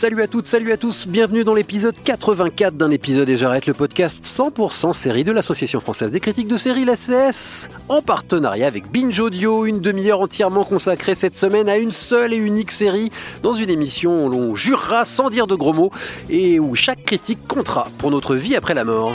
[0.00, 3.74] Salut à toutes, salut à tous, bienvenue dans l'épisode 84 d'un épisode et j'arrête le
[3.74, 8.90] podcast 100% série de l'Association française des critiques de séries, la CS, en partenariat avec
[8.90, 13.52] Binge Audio, une demi-heure entièrement consacrée cette semaine à une seule et unique série, dans
[13.52, 15.92] une émission où l'on jurera sans dire de gros mots
[16.30, 19.12] et où chaque critique comptera pour notre vie après la mort.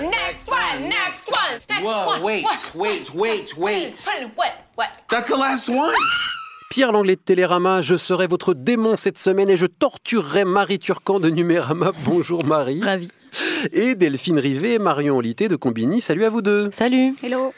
[0.00, 2.22] Next one, next one, next Whoa, one.
[2.24, 2.74] wait, What?
[2.74, 4.04] wait, wait, wait.
[4.36, 4.52] What?
[4.76, 4.88] What?
[5.08, 5.92] That's the last one?
[6.68, 11.20] Pierre Langlais de Télérama, je serai votre démon cette semaine et je torturerai Marie Turcan
[11.20, 11.92] de Numérama.
[12.04, 12.82] Bonjour Marie.
[12.82, 13.08] Ravi.
[13.72, 16.00] Et Delphine Rivet, Marion Olité de Combini.
[16.00, 16.70] Salut à vous deux.
[16.72, 17.14] Salut.
[17.22, 17.52] Hello.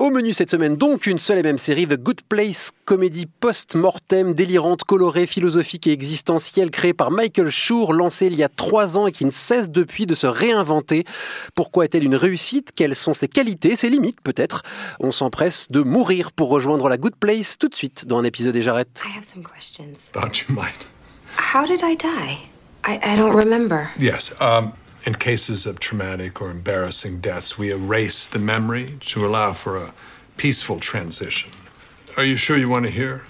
[0.00, 4.32] Au menu cette semaine, donc, une seule et même série, The Good Place, comédie post-mortem,
[4.32, 9.06] délirante, colorée, philosophique et existentielle, créée par Michael Schur, lancée il y a trois ans
[9.06, 11.04] et qui ne cesse depuis de se réinventer.
[11.54, 12.70] Pourquoi est-elle une réussite?
[12.74, 14.62] Quelles sont ses qualités, ses limites peut-être?
[15.00, 18.54] On s'empresse de mourir pour rejoindre la Good Place tout de suite dans un épisode
[18.54, 19.02] des Jarrettes.
[19.04, 20.12] I have some questions.
[20.14, 20.72] Thought you might.
[21.36, 22.38] How did I die?
[22.86, 23.90] I, I don't remember.
[23.98, 24.34] Yes.
[24.40, 24.72] Um,
[25.04, 29.94] in cases of traumatic or embarrassing deaths, we erase the memory to allow for a
[30.36, 31.50] peaceful transition.
[32.16, 33.24] Are you sure you want to hear?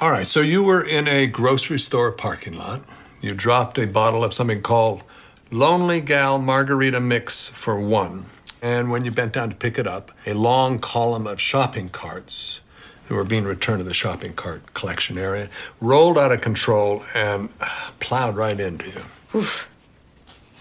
[0.00, 0.26] All right.
[0.26, 2.82] So you were in a grocery store parking lot.
[3.20, 5.02] You dropped a bottle of something called
[5.50, 8.26] Lonely Gal Margarita Mix for one.
[8.62, 12.60] And when you bent down to pick it up, a long column of shopping carts
[13.08, 15.48] that were being returned to the shopping cart collection area
[15.80, 17.50] rolled out of control and
[17.98, 19.02] plowed right into you.
[19.34, 19.69] Oof.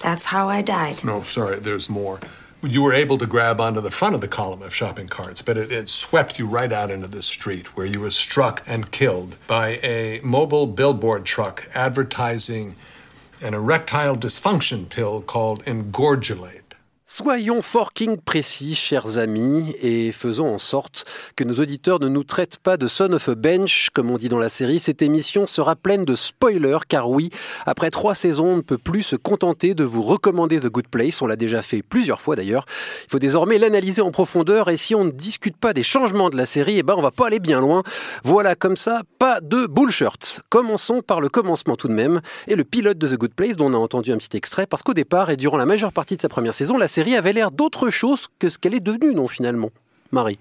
[0.01, 1.03] That's how I died.
[1.03, 2.19] No, sorry, there's more.
[2.61, 5.57] You were able to grab onto the front of the column of shopping carts, but
[5.57, 9.37] it, it swept you right out into the street where you were struck and killed
[9.47, 12.75] by a mobile billboard truck advertising
[13.41, 16.68] an erectile dysfunction pill called Engorgulate.
[17.11, 21.05] Soyons forking précis, chers amis, et faisons en sorte
[21.35, 24.29] que nos auditeurs ne nous traitent pas de son of a bench, comme on dit
[24.29, 24.77] dans la série.
[24.77, 27.31] Cette émission sera pleine de spoilers, car oui,
[27.65, 31.19] après trois saisons, on ne peut plus se contenter de vous recommander The Good Place.
[31.23, 32.65] On l'a déjà fait plusieurs fois d'ailleurs.
[33.05, 36.37] Il faut désormais l'analyser en profondeur, et si on ne discute pas des changements de
[36.37, 37.81] la série, eh ben on va pas aller bien loin.
[38.23, 40.41] Voilà, comme ça, pas de bullshirts.
[40.49, 43.71] Commençons par le commencement tout de même, et le pilote de The Good Place, dont
[43.71, 46.21] on a entendu un petit extrait, parce qu'au départ, et durant la majeure partie de
[46.21, 49.27] sa première saison, la série avait l'air d'autre chose que ce qu'elle est devenue, non,
[49.27, 49.69] finalement.
[50.11, 50.39] Marie?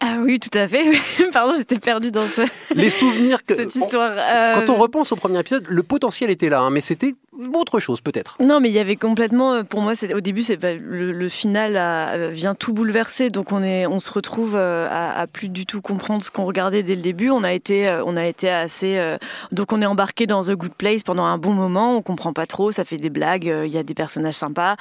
[0.00, 0.84] Ah oui, tout à fait.
[1.32, 2.42] Pardon, j'étais perdue dans ce-
[2.74, 3.56] Les souvenirs que.
[3.56, 4.12] cette histoire.
[4.16, 7.14] Euh, Quand on repense au premier épisode, le potentiel était là, hein, mais c'était
[7.54, 8.36] autre chose peut-être.
[8.40, 9.52] Non, mais il y avait complètement.
[9.54, 13.28] euh, Pour moi, c'est- au début, c'est le, le final a- euh, vient tout bouleverser.
[13.30, 16.44] Donc on est, on se retrouve euh, à, à plus du tout comprendre ce qu'on
[16.44, 17.30] regardait dès le début.
[17.30, 18.98] On a été, on a été assez.
[18.98, 19.16] euh,
[19.52, 21.96] Donc on est embarqué dans The Good Place pendant un bon moment.
[21.96, 22.72] On comprend pas trop.
[22.72, 23.48] Ça fait des blagues.
[23.48, 24.76] euh, Il y a des personnages sympas.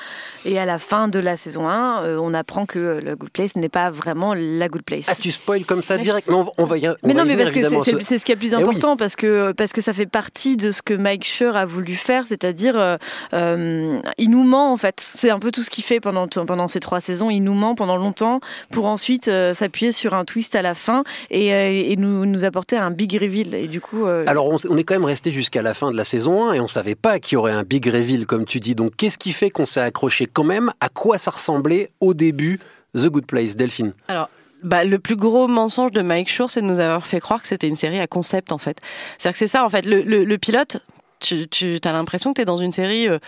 [0.46, 3.56] Et à la fin de la saison 1, euh, on apprend que le Good Place
[3.56, 5.06] n'est pas vraiment la Good Place.
[5.10, 7.20] Ah, tu spoil comme ça direct, mais on, va- on va y on Mais va
[7.20, 8.40] non, y mais venir, parce que évidemment, c'est- ce- c'est c'est ce qui est le
[8.40, 8.62] plus Eh oui.
[8.64, 11.96] important, parce que parce que ça fait partie de ce que Mike Schur a voulu
[11.96, 12.98] faire, c'est-à-dire euh,
[13.34, 15.00] euh, il nous ment en fait.
[15.00, 17.30] C'est un peu tout ce qu'il fait pendant pendant ces trois saisons.
[17.30, 18.40] Il nous ment pendant longtemps
[18.72, 22.46] pour ensuite euh, s'appuyer sur un twist à la fin et, euh, et nous nous
[22.46, 23.54] apporter un big reveal.
[23.54, 26.04] Et du coup, euh, Alors, on, est quand même resté jusqu'à la fin de la
[26.04, 28.76] saison 1 et on savait pas qu'il y aurait un big reveal, comme tu dis.
[28.76, 30.72] Donc, qu'est-ce qui fait qu'on s'est accroché quand même?
[30.80, 32.60] À quoi ça ressemblait au début
[32.96, 34.30] The Good Place, Delphine Alors,
[34.64, 37.48] bah, le plus gros mensonge de Mike Schur, c'est de nous avoir fait croire que
[37.48, 38.78] c'était une série à concept, en fait.
[39.18, 39.86] C'est-à-dire que c'est ça, en fait.
[39.86, 40.78] Le, le- le pilote,
[41.20, 43.20] tu, tu as l'impression que tu es dans une série euh,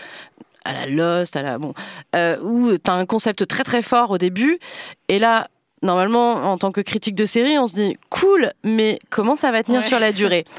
[0.66, 1.74] à la Lost, à la, bon,
[2.16, 4.60] euh, où tu as un concept très très fort au début.
[5.08, 5.48] Et là,
[5.82, 9.64] normalement, en tant que critique de série, on se dit cool, mais comment ça va
[9.64, 9.88] tenir Ouais.
[9.88, 10.46] sur la durée?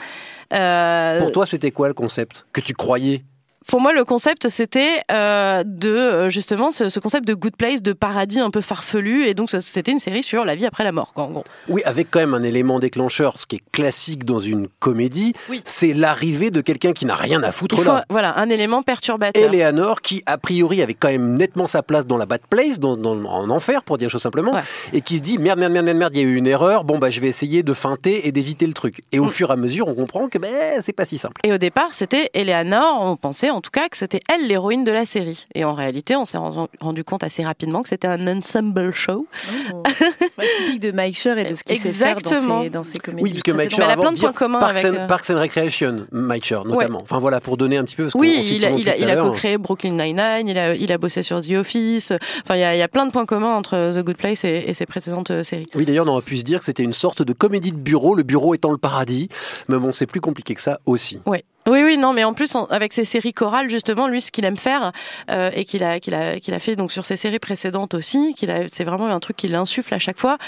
[0.53, 2.45] Euh, Pour toi, c'était quoi le concept?
[2.53, 3.23] Que tu croyais?
[3.67, 7.83] Pour moi, le concept, c'était euh, de euh, justement ce, ce concept de good place,
[7.83, 10.93] de paradis un peu farfelu, et donc c'était une série sur la vie après la
[10.93, 11.45] mort, quoi, en gros.
[11.69, 15.63] Oui, avec quand même un élément déclencheur, ce qui est classique dans une comédie, Oui.
[15.65, 18.05] c'est l'arrivée de quelqu'un qui n'a rien à foutre faut, là.
[18.09, 19.43] voilà, un élément perturbateur.
[19.53, 22.97] Eleanor, qui a priori avait quand même nettement sa place dans la bad place, dans,
[22.97, 24.63] dans- en enfer, pour dire les choses simplement, Ouais.
[24.93, 26.85] et qui se dit merde, merde, merde, merde, merde, il y a eu une erreur,
[26.85, 29.03] bon, bah, je vais essayer de feinter et d'éviter le truc.
[29.13, 29.31] Et au Mm.
[29.31, 31.41] fur et à mesure, on comprend que ben, c'est pas si simple.
[31.45, 34.91] Et au départ, c'était Eleanor, on pensait, en tout cas que c'était elle l'héroïne de
[34.93, 35.47] la série.
[35.55, 36.39] Et en réalité, on s'est
[36.81, 39.27] rendu- compte assez rapidement que c'était un ensemble show.
[40.39, 42.63] Ouais, typique de Mike Schur et de ce qu'il sait faire dans Exactement.
[42.63, 43.23] ses, dans ses comédies.
[43.23, 43.75] Oui, parce que Mike.
[43.75, 46.65] Schur, avant plein de points communs Parks, avec, and, euh, Parks and Recreation, Mike Schur
[46.65, 47.01] notamment.
[47.03, 48.05] Enfin voilà, pour donner un petit peu.
[48.05, 50.99] Parce Oui, il a, il a, il a co-créé Brooklyn Nine-Nine, il a, il a
[50.99, 52.13] bossé sur The Office.
[52.43, 54.45] Enfin, il y a, il y a plein de points communs entre The Good Place
[54.45, 55.67] et, et ses précédentes euh, séries.
[55.75, 58.15] Oui, d'ailleurs, on aurait pu se dire que c'était une sorte de comédie de bureau,
[58.15, 59.29] le bureau étant le paradis.
[59.69, 61.19] Mais bon, c'est plus compliqué que ça aussi.
[61.27, 61.45] Ouais.
[61.69, 64.57] Oui, oui, non, mais en plus, avec ses séries chorales, justement, lui, ce qu'il aime
[64.57, 64.93] faire,
[65.31, 68.35] euh, et qu'il a, qu'il a, qu'il a fait donc sur ses séries précédentes aussi,
[68.69, 70.39] c'est vraiment un truc qu'il insuffle à chaque fois,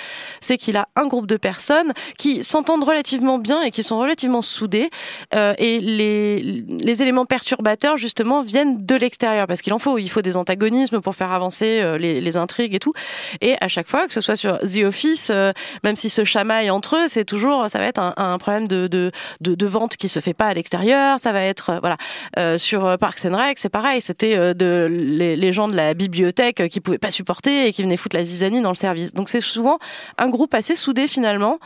[0.40, 4.40] c'est qu'il a un groupe de personnes qui s'entendent relativement bien et qui sont relativement
[4.40, 4.88] soudées,
[5.34, 10.08] euh, et les, les éléments perturbateurs, justement, viennent de l'extérieur, parce qu'il en faut, il
[10.08, 12.94] faut des antagonismes pour faire avancer euh, les, les intrigues et tout,
[13.42, 15.52] et à chaque fois, que ce soit sur The Office, euh,
[15.84, 18.86] même s'ils se chamaillent entre eux, c'est toujours, ça va être un, un problème de,
[18.86, 19.12] de,
[19.42, 21.96] de, de vente qui se fait pas à l'extérieur, ça va être, euh, voilà,
[22.38, 26.68] Euh, sur euh, Parks and Rec, c'est pareil, c'était de, les, gens de la bibliothèque
[26.68, 29.12] qui pouvaient pas supporter et qui venaient foutre la zizanie dans le service.
[29.12, 29.78] Donc c'est souvent
[30.18, 31.58] un groupe assez soudé finalement,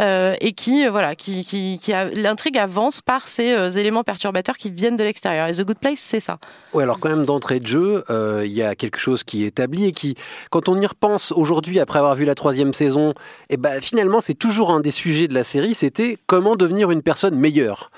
[0.00, 1.78] euh, et qui, euh, voilà, qui,
[2.16, 5.46] l'intrigue avance par ces euh, éléments perturbateurs qui viennent de l'extérieur.
[5.46, 6.38] Et The Good Place, c'est ça.
[6.72, 9.84] Oui, alors quand même d'entrée de jeu, il y a quelque chose qui est établi
[9.84, 10.16] et qui,
[10.50, 13.14] quand on y repense aujourd'hui après avoir vu la troisième saison,
[13.50, 17.02] eh ben finalement c'est toujours un des sujets de la série, c'était comment devenir une
[17.02, 17.90] personne meilleure.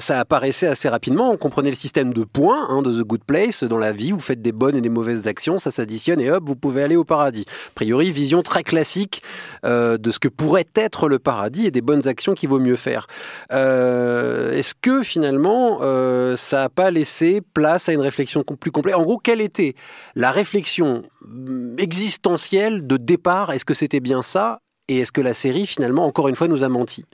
[0.00, 3.64] Ça apparaissait assez rapidement, on comprenait le système de points hein, de The Good Place.
[3.64, 6.44] Dans la vie, vous faites des bonnes et des mauvaises actions, ça s'additionne et hop,
[6.46, 7.46] vous pouvez aller au paradis.
[7.48, 9.22] A priori, vision très classique
[9.64, 13.06] de ce que pourrait être le paradis et des bonnes actions qu'il vaut mieux faire.
[13.52, 18.94] Euh, Est-ce que finalement, euh, ça n'a pas laissé place à une réflexion plus complète?
[18.94, 19.74] En gros, quelle était
[20.14, 23.52] la réflexion hum, existentielle de départ?
[23.52, 24.60] Est-ce que c'était bien ça?
[24.88, 27.04] Et est-ce que la série, finalement, encore une fois, nous a menti?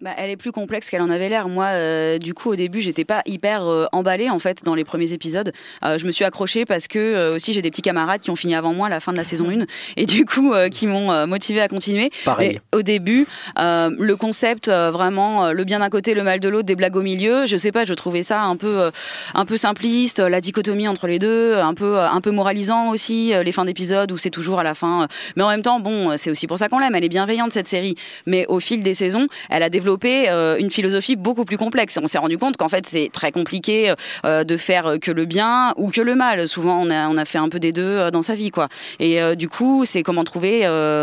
[0.00, 1.48] Bah, elle est plus complexe qu'elle en avait l'air.
[1.48, 4.82] Moi, euh, du coup, au début, j'étais pas hyper euh, emballée en fait dans les
[4.82, 5.52] premiers épisodes.
[5.84, 8.56] Euh, je me suis accrochée parce que aussi j'ai des petits camarades qui ont fini
[8.56, 11.60] avant moi à la fin de la saison 1 et du coup qui m'ont motivée
[11.60, 12.10] à continuer.
[12.24, 12.60] Pareil.
[12.74, 13.26] Au début,
[13.56, 17.46] le concept vraiment le bien d'un côté, le mal de l'autre, des blagues au milieu.
[17.46, 18.90] Je sais pas, je trouvais ça un peu
[19.34, 23.52] un peu simpliste, la dichotomie entre les deux, un peu un peu moralisant aussi les
[23.52, 25.06] fins d'épisodes où c'est toujours à la fin.
[25.36, 26.94] mais en même temps, bon, c'est aussi pour ça qu'on l'aime.
[26.94, 27.94] Elle est bienveillante cette série.
[28.26, 31.98] Mais au fil des saisons, elle a développé euh, une philosophie beaucoup plus complexe.
[32.02, 33.92] On s'est rendu compte qu'en fait, c'est très compliqué
[34.24, 36.48] euh, de faire que le bien ou que le mal.
[36.48, 38.68] Souvent, on a, on a fait un peu des deux euh, dans sa vie, quoi.
[39.00, 40.60] Et du coup, c'est comment trouver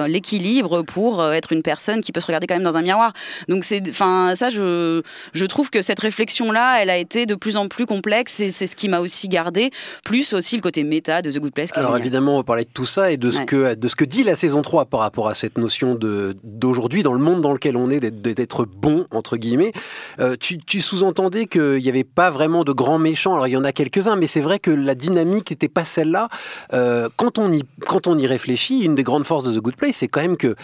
[0.08, 3.14] l'équilibre pour être une personne qui peut se regarder quand même dans un miroir.
[3.48, 5.02] Donc, c'est, enfin, ça, je,
[5.34, 8.68] je trouve que cette réflexion-là, elle a été de plus en plus complexe et c'est
[8.68, 9.72] ce qui m'a aussi gardé.
[10.04, 11.70] Plus aussi le côté méta de The Good Place.
[11.74, 13.46] Alors évidemment, on va parler de tout ça et de ce, Ouais.
[13.46, 17.04] que, de ce que dit la saison 3 par rapport à cette notion de, d'aujourd'hui,
[17.04, 19.74] dans le monde dans lequel on est, d'être, d'être bon, entre guillemets.
[20.20, 23.34] Euh, tu, sous-entendais qu'il n'y avait pas vraiment de grands méchants.
[23.34, 26.30] Alors il y en a quelques-uns, mais c'est vrai que la dynamique n'était pas celle-là.
[26.74, 29.76] Euh, quand, on y, quand on y réfléchit, une des grandes forces de The Good
[29.76, 30.56] Place, c'est quand même que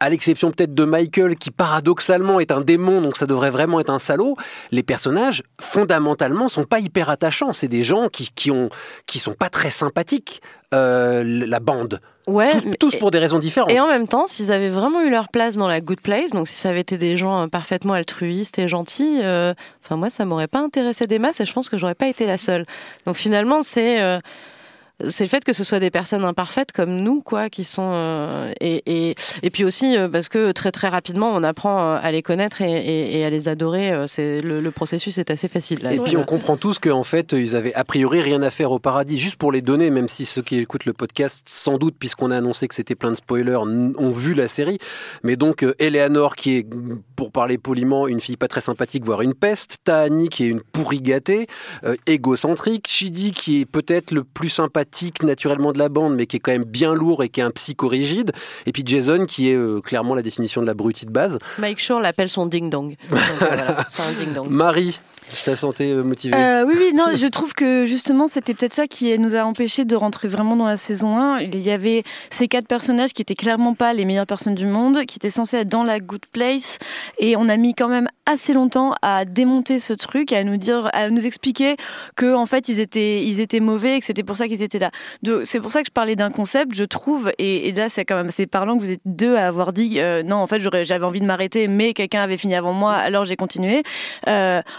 [0.00, 3.90] à l'exception peut-être de Michael, qui paradoxalement est un démon, donc ça devrait vraiment être
[3.90, 4.36] un salaud,
[4.70, 7.52] les personnages, fondamentalement, sont pas hyper attachants.
[7.52, 8.68] C'est des gens qui, qui, ont,
[9.06, 10.40] qui sont pas très sympathiques,
[10.72, 12.00] euh, la bande.
[12.28, 13.72] Ouais, Tous- pour des raisons différentes.
[13.72, 16.46] Et en même temps, s'ils avaient vraiment eu leur place dans la good place, donc
[16.46, 19.54] si ça avait été des gens euh, parfaitement altruistes et gentils, euh,
[19.84, 22.26] enfin moi ça m'aurait pas intéressé des masses et je pense que j'aurais pas été
[22.26, 22.66] la seule.
[23.06, 24.18] Donc finalement c'est euh,
[25.06, 28.52] c'est le fait que ce soit des personnes imparfaites comme nous quoi qui sont euh,
[28.60, 32.10] et, et et puis aussi euh, parce que très très rapidement on apprend euh, à
[32.10, 33.92] les connaître et, à les adorer.
[34.06, 35.80] C'est le, le processus est assez facile.
[35.82, 35.92] Là.
[35.92, 38.78] Et puis on comprend tous qu'en fait, ils avaient a priori rien à faire au
[38.78, 42.30] paradis, juste pour les donner, même si ceux qui écoutent le podcast, sans doute, puisqu'on
[42.30, 44.78] a annoncé que c'était plein de spoilers, ont vu la série.
[45.22, 46.66] Mais donc, Eleanor, qui est,
[47.16, 50.60] pour parler poliment, une fille pas très sympathique, voire une peste, Tahani, qui est une
[50.60, 51.46] pourri gâtée,
[51.84, 54.87] euh, égocentrique, Shidi, qui est peut-être le plus sympathique
[55.22, 57.50] naturellement de la bande, mais qui est quand même bien lourd et qui est un
[57.50, 58.32] psychorigide,
[58.66, 61.38] et puis Jason, qui est euh, clairement la définition de la brutie de base.
[61.58, 62.96] Mike Shore l'appelle son ding dong.
[63.10, 64.48] Donc, voilà, c'est un ding dong.
[64.48, 64.98] Marie,
[65.32, 66.34] je t'ai senti euh, motivée.
[66.34, 69.84] Euh, oui, oui, non, je trouve que justement, c'était peut-être ça qui nous a empêché
[69.84, 71.40] de rentrer vraiment dans la saison 1.
[71.40, 75.04] Il y avait ces quatre personnages qui étaient clairement pas les meilleures personnes du monde,
[75.04, 76.78] qui étaient censés être dans la good place,
[77.18, 80.90] et on a mis quand même assez longtemps à démonter ce truc, à nous dire,
[80.92, 81.76] à nous expliquer
[82.14, 84.78] que en fait ils étaient, ils étaient mauvais, et que c'était pour ça qu'ils étaient
[84.78, 84.90] là.
[85.44, 88.28] C'est pour ça que je parlais d'un concept, je trouve, et, là c'est quand même
[88.28, 91.20] assez parlant que vous êtes deux à avoir dit, euh, non, en fait j'avais envie
[91.20, 93.82] de m'arrêter, mais quelqu'un avait fini avant moi, alors j'ai continué.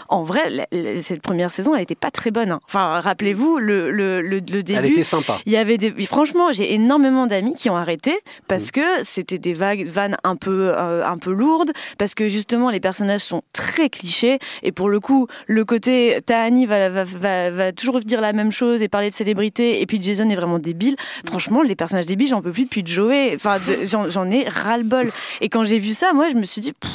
[0.08, 0.66] En vrai vrai,
[1.02, 2.52] cette première saison, elle était pas très bonne.
[2.52, 2.60] hein.
[2.66, 4.74] Enfin, rappelez-vous, le, le, le, le début.
[4.78, 5.38] Elle était sympa.
[5.46, 8.14] Il y avait des, franchement, j'ai énormément d'amis qui ont arrêté
[8.48, 8.70] parce Mm.
[8.72, 12.80] que c'était des vagues, vannes un peu, euh, un peu lourdes, parce que justement les
[12.80, 17.72] personnages sont très clichés et pour le coup, le côté Tahani va, va, va, va
[17.72, 20.96] toujours dire la même chose et parler de célébrité et puis Jason est vraiment débile.
[21.26, 23.32] Franchement, les personnages débiles, j'en peux plus depuis Joey.
[23.34, 25.10] Enfin, de- j'en j'en ai ras le bol.
[25.40, 26.90] Et quand j'ai vu ça, moi, je me suis dit, Pff.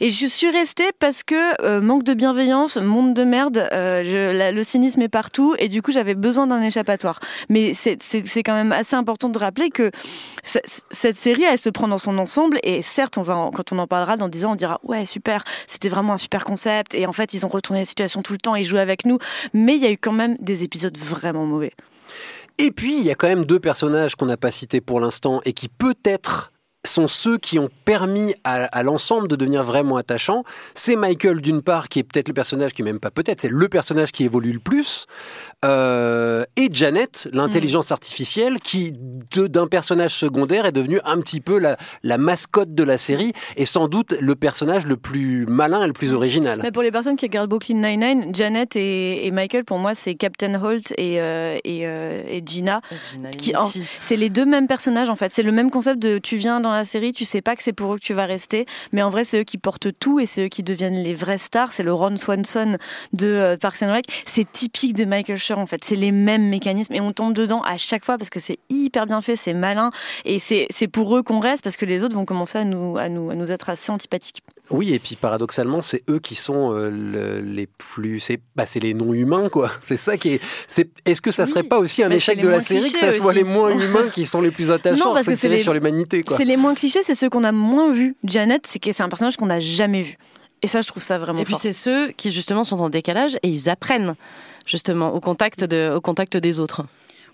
[0.00, 4.62] et je suis restée parce que euh, manque de bienveillance, monde de merde, euh, le
[4.62, 7.20] cynisme est partout et du coup, j'avais besoin d'un échappatoire.
[7.48, 7.98] Mais c'est
[8.42, 9.90] quand même assez important de rappeler que
[10.42, 12.58] cette série, elle se prend dans son ensemble.
[12.62, 15.44] Et certes, on va quand on en parlera dans 10 ans, on dira ouais, super,
[15.66, 16.94] c'était vraiment un super concept.
[16.94, 19.18] Et en fait, ils ont retourné la situation tout le temps, ils jouent avec nous.
[19.52, 21.72] Mais il y a eu quand même des épisodes vraiment mauvais.
[22.58, 25.40] Et puis, il y a quand même deux personnages qu'on n'a pas cités pour l'instant
[25.44, 26.52] et qui peut-être
[26.84, 30.44] sont ceux qui ont permis à, à l'ensemble de devenir vraiment attachant.
[30.74, 33.68] C'est Michael d'une part, qui est peut-être le personnage qui, même pas peut-être, c'est le
[33.68, 35.06] personnage qui évolue le plus.
[35.64, 41.58] Euh, et Janet, l'intelligence artificielle, qui de- d'un personnage secondaire est devenue un petit peu
[41.58, 45.86] la, la mascotte de la série et sans doute le personnage le plus malin et
[45.86, 46.60] le plus original.
[46.62, 50.14] Mais pour les personnes qui regardent Brooklyn Nine-Nine, Janet et, et Michael, pour moi, c'est
[50.14, 52.80] Captain Holt et, euh, et, euh, et Gina.
[53.36, 53.68] Qui, en-
[54.00, 55.32] c'est les deux mêmes personnages en fait.
[55.32, 57.72] C'est le même concept de tu viens dans la série, tu sais pas que c'est
[57.72, 60.26] pour eux que tu vas rester, mais en vrai c'est eux qui portent tout et
[60.26, 61.72] c'est eux qui deviennent les vrais stars.
[61.72, 62.78] C'est le Ron Swanson
[63.12, 64.06] de euh, Parks and Rec.
[64.24, 65.84] C'est typique de Michael Schur en fait.
[65.84, 69.06] C'est les mêmes mécanismes et on tombe dedans à chaque fois parce que c'est hyper
[69.06, 69.90] bien fait, c'est malin
[70.24, 73.08] et c'est pour eux qu'on reste parce que les autres vont commencer à nous à
[73.08, 74.42] nous à nous être assez antipathiques.
[74.70, 78.20] Oui, et puis paradoxalement, c'est eux qui sont euh, le- les plus.
[78.20, 79.70] C'est bah, c'est les non-humains, quoi.
[79.80, 80.40] C'est ça qui est.
[81.04, 83.26] Est-ce que ça serait pas aussi un mais échec de la série que ça soit
[83.26, 83.36] aussi.
[83.36, 86.22] les moins humains qui sont les plus attachants Non, parce que c'est les- sur l'humanité,
[86.22, 86.36] quoi.
[86.36, 88.16] C'est les moins clichés, c'est ceux qu'on a moins vus.
[88.24, 90.18] Janet, c'est un personnage qu'on n'a jamais vu.
[90.62, 93.36] Et ça, je trouve ça vraiment Et puis c'est ceux qui justement sont en décalage
[93.42, 94.14] et ils apprennent
[94.66, 96.84] justement au contact, de, au contact des autres.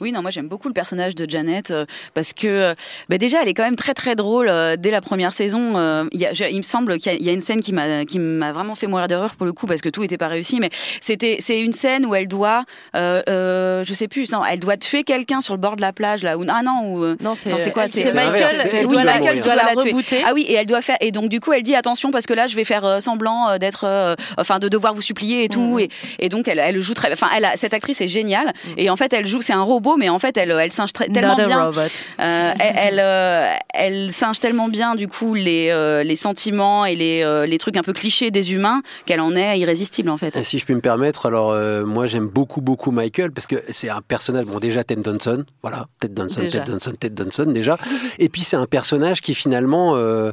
[0.01, 1.85] Oui, non, moi j'aime beaucoup le personnage de Janet euh,
[2.15, 2.75] parce que euh,
[3.09, 6.07] bah, déjà elle est quand même très très drôle euh, dès la première saison.
[6.13, 8.19] il y a- je- il me semble qu'il y a- une scène qui m'a qui
[8.19, 10.71] m'a vraiment fait mourir d'horreur pour le coup parce que tout n'était pas réussi, mais
[11.01, 12.65] c'était c'est une scène où elle doit,
[12.97, 15.93] euh, euh, je sais plus, non, elle doit tuer quelqu'un sur le bord de la
[15.93, 16.37] plage là.
[16.39, 17.17] Ou, ah non, ou,
[17.51, 19.13] Non, c'est quoi c'est Michael, elle doit la,
[19.55, 19.93] la tuer.
[20.27, 20.97] Ah oui, et elle doit faire.
[21.01, 23.85] Et donc du coup, elle dit attention parce que là, je vais faire semblant d'être,
[23.87, 25.79] euh, enfin, de devoir vous supplier et tout.
[25.79, 27.13] Et, et donc elle, elle joue très.
[27.13, 28.53] Enfin, elle a, cette actrice est géniale.
[28.77, 29.41] Et en fait, elle joue.
[29.41, 31.65] C'est un robot, mais en fait, elle, elle singe tellement Not bien.
[31.65, 31.81] robot.
[32.21, 36.95] Euh, elle, elle, euh, elle singe tellement bien du coup les euh, les sentiments et
[36.97, 40.37] les euh, les trucs un peu clichés des humains qu'elle en est irrésistible en fait.
[40.37, 43.57] Et Si je puis me permettre, alors euh, moi j'aime beaucoup beaucoup Michael parce que
[43.69, 46.61] c'est un personnage, bon déjà Ted Danson, voilà, Ted Danson, Déjà.
[46.61, 47.77] Ted Danson, Ted Danson déjà,
[48.19, 50.33] et puis c'est un personnage qui finalement euh,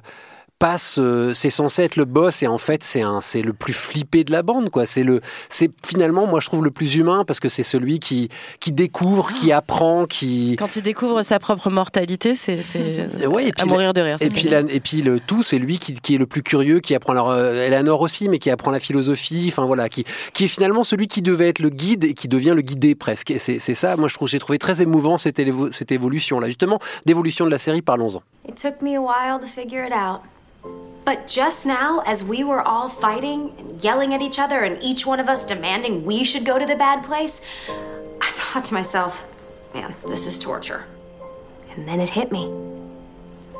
[0.59, 3.71] passe, euh, c'est censé être le boss et en fait c'est un, c'est le plus
[3.73, 4.85] flippé de la bande quoi.
[4.85, 8.29] C'est le, c'est finalement moi je trouve le plus humain parce que c'est celui qui
[8.59, 13.47] qui découvre, qui apprend, qui Quand il découvre sa propre mortalité, c'est c'est Et ouais,
[13.47, 14.17] et à mourir de rire.
[14.19, 16.79] Et puis, la- et puis le tout, c'est lui qui, qui est le plus curieux,
[16.81, 17.13] qui apprend.
[17.13, 19.45] Alors, euh, Eleanor aussi, mais qui apprend la philosophie.
[19.47, 22.53] Enfin voilà, qui, qui est finalement celui qui devait être le guide et qui devient
[22.55, 23.31] le guidé presque.
[23.31, 26.39] Et c'est c'est ça, moi je trouve, j'ai trouvé très émouvant cette, évo- cette évolution
[26.41, 26.47] là.
[26.47, 28.21] Justement, d'évolution de la série, parlons-en.
[28.47, 30.19] It took me a while to figure it out.
[31.05, 35.05] But just now, as we were all fighting and yelling at each other, and each
[35.05, 37.41] one of us demanding we should go to the bad place,
[38.21, 39.25] I thought to myself,
[39.73, 40.85] man, this is torture.
[41.71, 42.53] And then it hit me.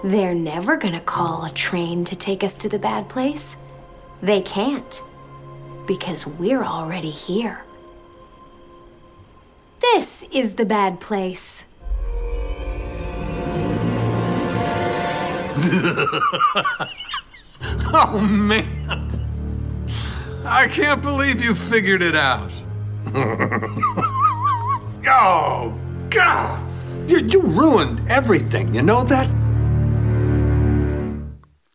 [0.04, 3.58] They're never gonna call a train to take us to the bad place.
[4.22, 5.02] They can't.
[5.88, 7.64] Because we're already here.
[9.82, 11.66] This is the bad place.
[17.92, 18.68] Oh, man.
[20.46, 22.52] I can't believe you figured it out.
[25.08, 25.74] oh,
[26.10, 26.64] God.
[27.10, 28.74] You, you ruined everything.
[28.74, 29.28] You know that?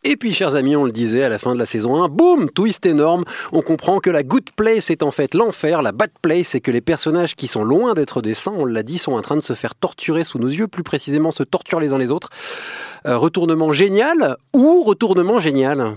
[0.06, 2.50] Et puis, chers amis, on le disait à la fin de la saison 1, boum,
[2.50, 3.24] twist énorme.
[3.52, 6.70] On comprend que la good place est en fait l'enfer, la bad place, c'est que
[6.70, 9.40] les personnages qui sont loin d'être des saints, on l'a dit, sont en train de
[9.40, 12.28] se faire torturer sous nos yeux, plus précisément se torturent les uns les autres.
[13.06, 15.96] Euh, retournement génial ou retournement génial?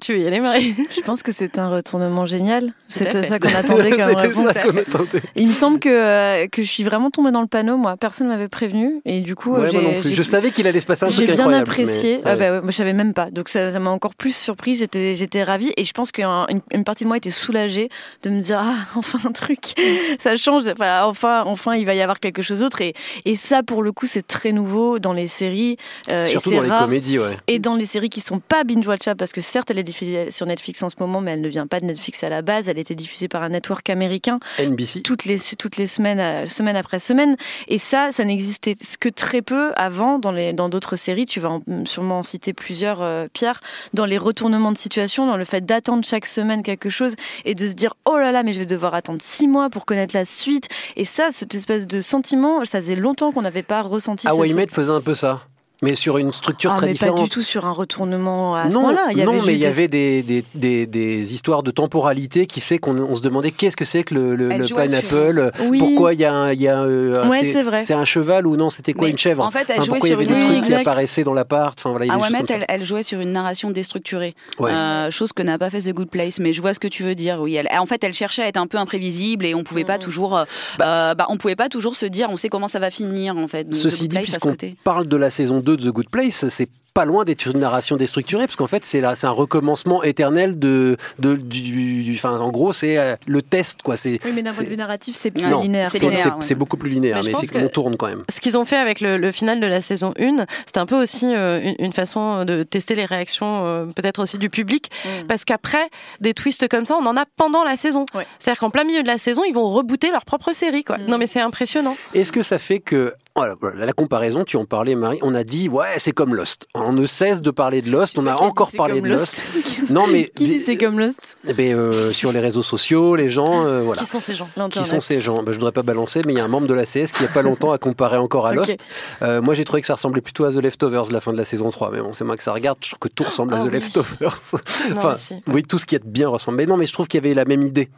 [0.00, 2.72] Tu veux y aller, Marie Je pense que c'est un retournement génial.
[2.88, 4.52] C'était ça qu'on attendait comme C'était réponse.
[4.52, 5.22] ça qu'on attendait.
[5.36, 7.96] Il me semble que, euh, que je suis vraiment tombée dans le panneau, moi.
[7.96, 9.00] Personne m'avait prévenu.
[9.04, 10.10] Et du coup, Ouais, j'ai, moi non plus.
[10.10, 11.70] j'ai- Je savais qu'il allait se passer un j'ai truc bien incroyable.
[11.70, 12.16] apprécié.
[12.24, 13.30] mais- Ah bah ouais, moi, je savais même pas.
[13.30, 14.78] Donc ça, ça m'a encore plus surprise.
[14.78, 15.72] J'étais, j'étais ravie.
[15.76, 16.26] Et je pense qu'une
[16.72, 17.88] une partie de moi était soulagée
[18.22, 19.74] de me dire, ah, enfin un truc.
[20.18, 20.64] ça change.
[20.68, 22.80] Enfin, enfin, enfin, il va y avoir quelque chose d'autre.
[22.80, 25.76] Et, et ça, pour le coup, c'est très nouveau dans les séries.
[26.10, 27.36] euh, Surtout dans les comédies, ouais.
[27.48, 30.30] Et dans les séries qui sont pas binge-watchables, parce que certes, certes, elle est diffusée
[30.30, 32.68] sur Netflix en ce moment, mais elle ne vient pas de Netflix à la base.
[32.68, 34.38] Elle était diffusée par un network américain.
[34.58, 35.00] NBC.
[35.02, 37.36] Toutes les, toutes les semaines, euh, semaine après semaine.
[37.68, 41.24] Et ça, ça n'existait que très peu avant dans les, dans d'autres séries.
[41.26, 43.60] Tu vas en- sûrement en citer plusieurs, euh, Pierre,
[43.94, 47.14] dans les retournements de situation, dans le fait d'attendre chaque semaine quelque chose
[47.46, 49.86] et de se dire, oh là là, mais je vais devoir attendre six mois pour
[49.86, 50.68] connaître la suite.
[50.96, 54.70] Et ça, cette espèce de sentiment, ça faisait longtemps qu'on n'avait pas ressenti sur- Med
[54.70, 55.42] faisait un peu ça.
[55.84, 57.16] Mais sur une structure Ah, très mais différente.
[57.18, 59.06] pas du tout sur un retournement à ce non, point-là.
[59.12, 61.70] Il y avait non, mais il y des- avait des, des, des, des histoires de
[61.70, 64.36] temporalité qui fait qu'on on se demandait qu'est-ce que c'est que le,
[64.66, 65.78] pineapple, sur- Oui.
[65.78, 67.80] pourquoi il y a un, y a euh, un- Ouais, c'est- c'est vrai.
[67.80, 69.42] c'est un cheval ou non, c'était quoi Mais une chèvre?
[69.44, 70.74] en fait, elle Enfin, jouait Pourquoi il y sur avait des une- trucs Oui, qui
[70.74, 71.78] apparaissaient dans l'appart?
[71.78, 74.72] Enfin voilà, Ah des elle, elle jouait sur une narration déstructurée, Ouais.
[74.72, 76.38] Euh, chose que n'a pas fait The Good Place.
[76.40, 77.40] Mais je vois ce que tu veux dire.
[77.40, 79.98] Oui, elle, en fait, elle cherchait à être un peu imprévisible et on pouvait pas
[79.98, 80.44] toujours, euh,
[80.80, 83.48] euh, bah, on pouvait pas toujours se dire, on sait comment ça va finir en
[83.48, 83.64] fait.
[83.64, 87.04] Donc, Ceci dit, puisqu'on parle de la saison 2 de The Good Place, c'est pas
[87.06, 90.96] loin d'être une narration déstructurée, parce qu'en fait, c'est là, c'est un recommencement éternel de,
[91.18, 93.96] de du, enfin, en gros, c'est euh, le test, quoi.
[93.96, 95.88] C'est, Oui, mais d'un point de vue narratif, c'est non, linéaire.
[95.90, 96.54] c'est, ouais.
[96.54, 98.22] beaucoup plus linéaire, Mais mais, effectivement, on tourne quand même.
[98.30, 100.94] Ce qu'ils ont fait avec le, le final de la saison 1, c'était un peu
[100.94, 105.26] aussi euh, une, une façon de tester les réactions, euh, peut-être aussi du public, Mm.
[105.26, 105.90] parce qu'après,
[106.20, 108.04] des twists comme ça, on en a pendant la saison.
[108.14, 108.24] Ouais.
[108.38, 110.84] C'est-à-dire qu'en plein milieu de la saison, ils vont rebooter leur propre série.
[110.84, 110.98] Quoi.
[110.98, 111.06] Mm.
[111.08, 111.96] Non mais c'est impressionnant.
[112.14, 115.18] Est-ce que ça fait que voilà, voilà, la comparaison, tu en parlais, Marie.
[115.22, 116.66] On a dit ouais, c'est comme Lost.
[116.74, 118.16] On ne cesse de parler de Lost.
[118.18, 119.42] On a encore parlé de Lost.
[119.90, 121.36] Non, mais Qui dit c'est comme Lost?
[121.46, 124.00] Eh ben, euh, sur les réseaux sociaux, les gens, euh, voilà.
[124.00, 124.48] Qui sont ces gens?
[124.70, 125.42] Qui sont ces gens?
[125.42, 127.20] Ben, Je voudrais pas balancer, mais il y a un membre de la CS qui,
[127.20, 128.54] il y a pas longtemps, a comparé encore à.
[128.54, 128.86] Lost.
[129.20, 131.44] Euh, moi, j'ai trouvé que ça ressemblait plutôt à The Leftovers, la fin de la
[131.44, 131.90] saison 3.
[131.90, 132.78] Mais bon, c'est moi que ça regarde.
[132.82, 133.72] Je trouve que tout ressemble à Ah The oui.
[133.72, 134.36] Leftovers.
[134.52, 135.34] Non, enfin, mais si.
[135.48, 136.56] oui, tout ce qui est bien ressemble.
[136.58, 137.90] Mais non, mais je trouve qu'il y avait la même idée.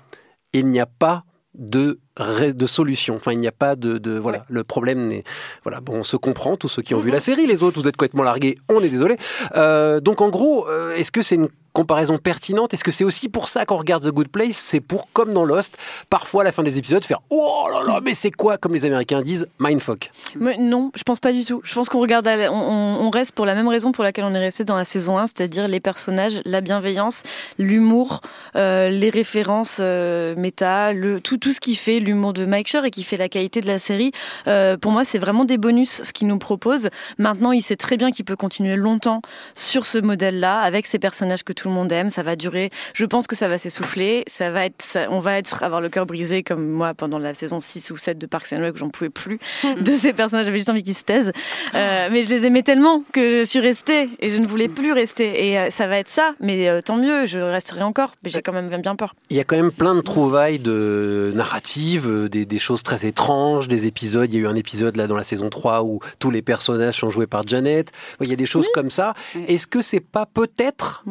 [0.54, 1.24] Il n'y a pas
[1.56, 3.16] de de solution.
[3.16, 4.44] Enfin, il n'y a pas de, de voilà.
[4.48, 5.24] Le problème n'est
[5.64, 5.80] voilà.
[5.80, 6.56] Bon, on se comprend.
[6.56, 8.58] Tous ceux qui ont vu la série, les autres, vous êtes complètement largués.
[8.68, 9.16] On est désolé.
[9.54, 13.28] Euh, donc, en gros, euh, est-ce que c'est une comparaison pertinente Est-ce que c'est aussi
[13.28, 14.56] pour ça qu'on regarde The Good Place?
[14.56, 15.76] C'est pour, comme dans Lost,
[16.08, 18.56] parfois à la fin des épisodes, faire Oh là là, mais c'est quoi?
[18.56, 20.10] Comme les Américains disent, mindfuck.
[20.40, 21.60] Mais non, je pense pas du tout.
[21.64, 24.64] Je pense qu'on regarde, on, reste pour la même raison pour laquelle on est resté
[24.64, 27.22] dans la saison 1, c'est-à-dire les personnages, la bienveillance,
[27.58, 28.22] l'humour,
[28.56, 30.92] euh, les références euh, méta,
[31.22, 33.66] tout, tout ce qui fait l'humour de Mike Schur et qui fait la qualité de
[33.66, 34.12] la série.
[34.46, 36.88] Euh, pour moi, c'est vraiment des bonus ce qu'il nous propose.
[37.18, 39.20] Maintenant, il sait très bien qu'il peut continuer longtemps
[39.54, 42.10] sur ce modèle-là, avec ces personnages que tout le monde aime.
[42.10, 42.70] Ça va durer.
[42.94, 44.24] Je pense que ça va s'essouffler.
[44.26, 47.34] Ça va être, ça- on va être, avoir le cœur brisé comme moi pendant la
[47.34, 49.38] saison 6 ou 7 de Parks and Rec, j'en pouvais plus
[49.80, 50.46] de ces personnages.
[50.46, 51.32] J'avais juste envie qu'ils se taisent.
[51.74, 54.92] Euh, mais je les aimais tellement que je suis restée et je ne voulais plus
[54.92, 55.48] rester.
[55.48, 56.34] Et euh, ça va être ça.
[56.40, 58.14] Mais euh, tant mieux, je resterai encore.
[58.24, 59.14] Mais j'ai quand même bien peur.
[59.30, 63.68] Il y a quand même plein de trouvailles de narratives, des, des choses très étranges,
[63.68, 64.30] des épisodes.
[64.32, 66.98] Il y a eu un épisode là dans la saison 3 où tous les personnages
[66.98, 67.90] sont joués par Janet.
[68.22, 69.14] Il y a des choses comme ça.
[69.48, 71.02] Est-ce que c'est pas peut-être,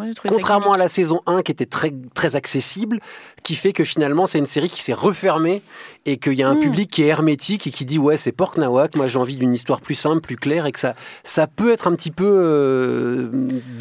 [0.45, 2.99] Contrairement à la saison 1 qui était très, très accessible,
[3.41, 5.63] qui fait que finalement c'est une série qui s'est refermée
[6.05, 6.59] et qu'il y a un Mm.
[6.59, 9.53] public qui est hermétique et qui dit ouais c'est Pork Nawak, moi j'ai envie d'une
[9.55, 13.27] histoire plus simple, plus claire et que ça, ça peut être un petit peu euh,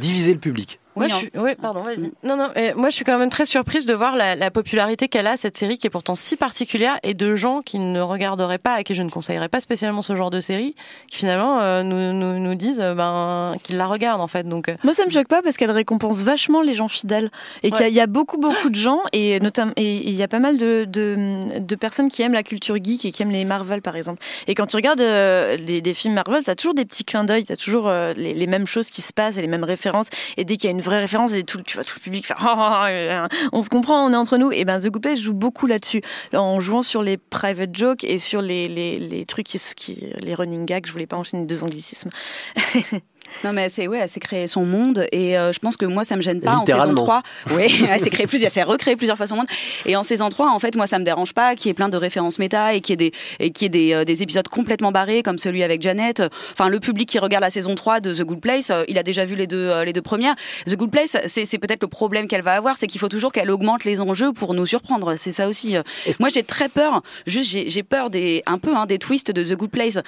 [0.00, 0.80] diviser le public.
[0.96, 1.30] Moi, Oui, je suis...
[1.38, 2.12] ouais, pardon, vas-y.
[2.22, 5.08] Non, non, euh, moi, je suis quand même très surprise de voir la, la popularité
[5.08, 8.58] qu'elle a, cette série qui est pourtant si particulière, et de gens qui ne regarderaient
[8.58, 10.74] pas, à qui je ne conseillerais pas spécialement ce genre de série,
[11.10, 14.48] qui finalement euh, nous, nous, nous disent euh, ben, qu'ils la regardent, en fait.
[14.48, 17.30] Donc, euh, Moi, ça me choque pas parce qu'elle récompense vachement les gens fidèles
[17.62, 17.90] et qu'il y a- Ouais.
[17.90, 20.56] il y, a beaucoup, beaucoup de gens et notamment et il y a pas mal
[20.56, 23.96] de, de, de personnes qui aiment la culture geek et qui aiment les Marvel, par
[23.96, 24.22] exemple.
[24.46, 27.44] Et quand tu regardes euh, des, des films Marvel, t'as toujours des petits clins d'œil,
[27.44, 30.06] t'as toujours euh, les, les mêmes choses qui se passent et les mêmes références.
[30.36, 32.26] Et dès qu'il y a une vraie référence, et tout, tu vois tout le public
[32.26, 34.52] faire Ah, ah, ah, ah, on se comprend, on est entre nous.
[34.52, 38.18] Et ben The Good Place joue beaucoup là-dessus, en jouant sur les private jokes et
[38.18, 40.86] sur les, les, les trucs qui, qui les running gags.
[40.86, 42.10] Je voulais pas enchaîner deux anglicismes.
[43.44, 46.04] Non mais c'est ouais, elle s'est créé son monde et euh, je pense que moi
[46.04, 47.02] ça me gêne pas en saison Littéralement.
[47.02, 47.22] 3.
[47.52, 49.46] Oui, elle s'est créée plusieurs, elle s'est recréée plusieurs fois son monde
[49.86, 51.88] et en saison 3 en fait moi ça me dérange pas qu'il y ait plein
[51.88, 54.22] de références méta et qu'il y ait des et qu'il y ait des, euh, des
[54.22, 56.22] épisodes complètement barrés comme celui avec Janet.
[56.52, 59.02] Enfin le public qui regarde la saison 3 de The Good Place, euh, il a
[59.02, 60.34] déjà vu les deux les deux premières.
[60.66, 63.32] The Good Place, c'est c'est peut-être le problème qu'elle va avoir, c'est qu'il faut toujours
[63.32, 65.16] qu'elle augmente les enjeux pour nous surprendre.
[65.16, 65.76] C'est ça aussi.
[66.20, 69.42] Moi j'ai très peur, juste j'ai j'ai peur des un peu hein, des twists de
[69.42, 69.98] The Good Place.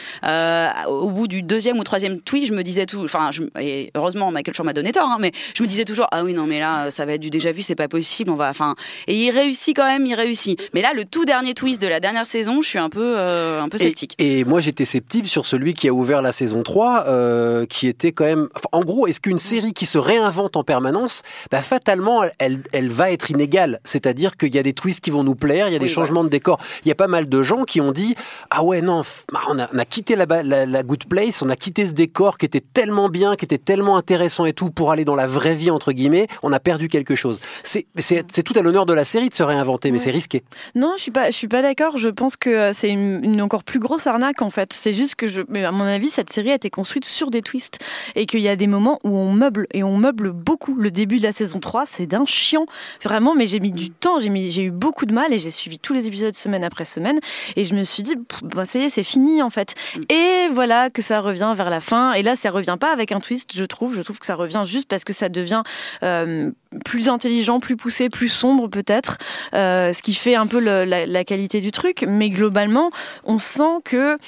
[0.86, 4.30] Au bout du deuxième ou troisième tweet, je me disais tout, enfin, je- et heureusement
[4.30, 6.60] Michael Schur m'a donné tort, hein, mais je me disais toujours ah oui non mais
[6.60, 8.74] là ça va être du déjà vu, c'est pas possible, on va, enfin,
[9.06, 10.60] et il réussit quand même, il réussit.
[10.74, 13.62] Mais là le tout dernier twist de la dernière saison, je suis un peu euh,
[13.62, 14.14] un peu sceptique.
[14.18, 18.12] et moi, j'étais sceptique sur celui qui a ouvert la saison 3, euh, qui était
[18.12, 18.48] quand même...
[18.54, 22.88] enfin, en gros, est-ce qu'une série qui se réinvente en permanence, bah, fatalement, elle, elle
[22.88, 23.80] va être inégale?
[23.84, 25.90] C'est-à-dire qu'il y a des twists qui vont nous plaire, il y a des Oui,
[25.90, 26.58] changements de décor.
[26.84, 28.14] Il y a pas mal de gens qui ont dit,
[28.50, 31.42] ah ouais, non, bah, on a, on a quitté la, ba- la, la Good Place,
[31.42, 34.54] on a quitté ce décor qui était tellement tellement bien, qui était tellement intéressant et
[34.54, 37.40] tout pour aller dans la vraie vie entre guillemets, on a perdu quelque chose.
[37.62, 40.44] C'est c'est c'est tout à l'honneur de la série de se réinventer, mais c'est risqué.
[40.74, 41.98] Non, je suis pas, je suis pas d'accord.
[41.98, 44.72] Je pense que euh, c'est une, une encore plus grosse arnaque en fait.
[44.72, 47.42] C'est juste que je, mais à mon avis, cette série a été construite sur des
[47.42, 47.80] twists
[48.14, 50.74] et qu'il y a des moments où on meuble et on meuble beaucoup.
[50.74, 52.64] Le début de la saison 3, c'est d'un chiant.
[53.04, 55.50] Vraiment, mais j'ai mis du temps, j'ai mis, j'ai eu beaucoup de mal et j'ai
[55.50, 57.20] suivi tous les épisodes semaine après semaine
[57.56, 59.74] et je me suis dit, bah, ça y est, c'est fini en fait.
[60.08, 62.14] Et voilà que ça revient vers la fin.
[62.14, 63.94] Et là, ça revient pas avec un twist, je trouve.
[63.96, 65.62] Je trouve que ça revient juste parce que ça devient
[66.02, 66.50] euh,
[66.84, 69.18] plus intelligent, plus poussé, plus sombre peut-être,
[69.54, 72.04] euh, ce qui fait un peu le- la, la qualité du truc.
[72.06, 72.90] Mais globalement,
[73.24, 74.18] on sent que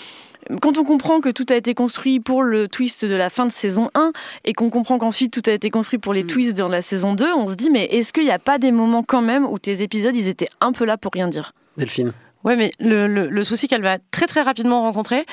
[0.62, 3.52] quand on comprend que tout a été construit pour le twist de la fin de
[3.52, 4.12] saison 1
[4.44, 7.32] et qu'on comprend qu'ensuite tout a été construit pour les twists dans la saison 2,
[7.34, 9.82] on se dit mais est-ce qu'il n'y a pas des moments quand même où tes
[9.82, 11.52] épisodes ils étaient un peu là pour rien dire?
[11.76, 12.12] Delphine.
[12.44, 15.26] Ouais, mais le, le, le souci qu'elle va très très rapidement rencontrer,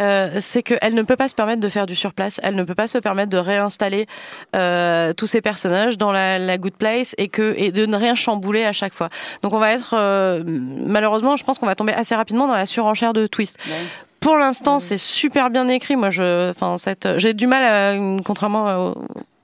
[0.00, 2.40] euh, c'est qu'elle ne peut pas se permettre de faire du surplace.
[2.42, 4.06] Elle ne peut pas se permettre de réinstaller
[4.54, 8.14] euh, tous ces personnages dans la, la good place et que et de ne rien
[8.14, 9.10] chambouler à chaque fois.
[9.42, 12.66] Donc on va être euh, malheureusement, je pense qu'on va tomber assez rapidement dans la
[12.66, 13.58] surenchère de twist.
[14.20, 15.94] Pour l'instant, c'est super bien écrit.
[15.94, 18.94] Moi, je, enfin, cette, j'ai du mal, à, contrairement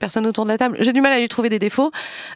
[0.03, 1.91] personnes autour de la table, j'ai du mal à lui trouver des défauts.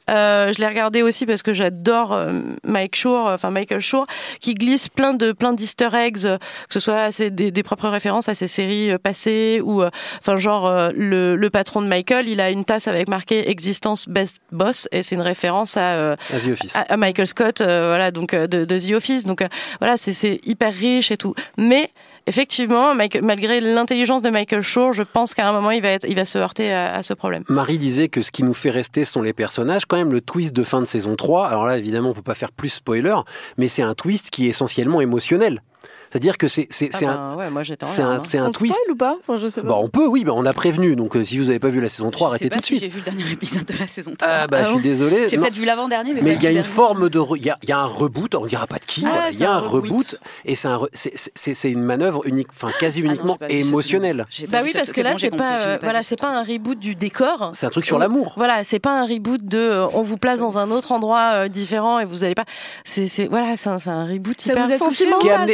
[0.08, 4.06] Euh, je l'ai regardé aussi parce que j'adore euh, Mike Shore, enfin Michael Shore,
[4.40, 7.62] qui glisse plein de plein d'Easter eggs, euh, que ce soit à ses- des, des
[7.62, 11.82] propres références à ses séries euh, passées ou, euh, enfin genre euh, le, le patron
[11.82, 15.76] de Michael, il a une tasse avec marqué Existence Best Boss et c'est une référence
[15.76, 16.76] à euh, À The Office.
[16.76, 19.24] à, à Michael Scott, euh, voilà, donc euh, de, de The Office.
[19.26, 19.48] Donc euh,
[19.80, 21.34] voilà, c'est- c'est hyper riche et tout.
[21.58, 21.90] Mais
[22.26, 26.14] effectivement, malgré l'intelligence de Michael Shore, je pense qu'à un moment, il va, être, il
[26.14, 27.44] va se heurter à, à ce problème.
[27.48, 29.86] Marie disait que ce qui nous fait rester sont les personnages.
[29.86, 32.34] Quand même, le twist de fin de saison 3, alors là, évidemment, on peut pas
[32.34, 33.16] faire plus spoiler,
[33.58, 35.62] mais c'est un twist qui est essentiellement émotionnel.
[36.10, 38.20] C'est-à-dire que c'est c'est Ah ben, un ouais, moi c'est un hein.
[38.24, 38.74] c'est un On twist.
[38.74, 39.68] spoil ou pas Enfin, je sais pas.
[39.68, 40.96] Bah, on peut, oui, bah, on a prévenu.
[40.96, 42.60] Donc, euh, si vous n'avez pas vu la saison 3, Je sais arrêtez pas tout
[42.62, 42.82] de si suite.
[42.84, 44.28] J'ai vu le dernier épisode de la saison 3.
[44.30, 45.28] Ah, bah, je suis désolé.
[45.28, 47.68] J'ai peut-être vu l'avant-dernier, mais, il y a une forme de, il y a, il
[47.68, 49.30] y a un reboot, on dira pas de qui, Ah, voilà.
[49.30, 50.20] il y a un reboot, reboot.
[50.44, 53.38] et c'est un, re- c'est- c'est c'est une manœuvre unique, enfin quasi Ah non, uniquement
[53.48, 54.26] émotionnelle.
[54.48, 56.78] Bah oui, ce- parce que c'est là, c'est pas, euh, voilà, c'est pas un reboot
[56.78, 57.50] du décor.
[57.54, 58.34] C'est un truc sur l'amour.
[58.36, 61.98] Voilà, c'est pas un reboot de, euh, on vous place dans un autre endroit différent
[61.98, 62.44] et vous allez pas.
[62.84, 65.48] C'est, c'est, voilà, c'est un, c'est un reboot hyper sentimental.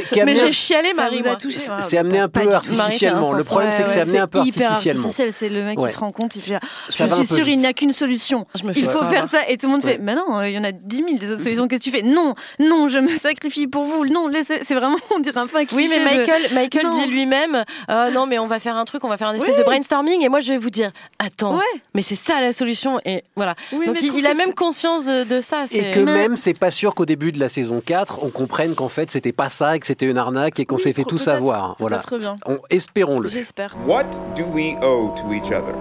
[0.53, 1.21] Amené- j'ai chialé, Ça Marie.
[1.21, 1.37] vous a moi.
[1.39, 3.33] touché C'est- Ah, amené un peu artificiellement.
[3.33, 5.03] Le problème, c'est que c'est amené un peu artificiellement.
[5.03, 7.59] artificiel, c'est le mec qui se rend compte, il fait Ça Je suis sûr, il
[7.59, 8.47] n'y a qu'une solution.
[8.55, 9.49] Fais Il faut faire ça.
[9.49, 11.43] Et tout le monde fait Mais non, il y en a 10 000 des autres
[11.43, 11.69] solutions.
[11.69, 14.05] Qu'est-ce que tu fais Non, non, je me sacrifie pour vous.
[14.07, 14.61] Non, laissez.
[14.65, 18.27] C'est vraiment, on dirait un peu un Oui, mais Michael, Michael dit lui-même, euh, non,
[18.27, 20.41] mais on va faire un truc, on va faire un espèce de brainstorming, et moi
[20.41, 21.59] je vais vous dire, attends,
[21.95, 23.55] mais c'est ça la solution, et voilà.
[23.73, 25.65] Donc il, a même conscience de, ça.
[25.71, 28.89] Et que même, c'est pas sûr qu'au début de la saison 4, on comprenne qu'en
[28.89, 31.11] fait, c'était pas ça, et que c'était une arnaque, et qu'on Oui, s'est fait peut-
[31.11, 31.77] tout savoir.
[31.79, 32.01] Voilà.
[32.19, 32.37] bien.
[32.47, 33.29] On- Espérons-le.
[33.29, 33.75] J'espère.
[33.87, 34.05] What
[34.37, 35.75] do we owe to each other?